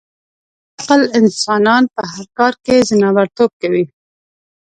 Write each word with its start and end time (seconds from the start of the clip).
بې 0.75 0.79
عقل 0.79 1.01
انسانان 1.19 1.83
په 1.93 2.01
هر 2.11 2.25
کار 2.37 2.53
کې 2.63 2.85
ځناورتوب 2.89 3.51
کوي. 3.61 3.83